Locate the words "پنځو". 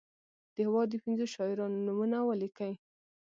1.03-1.25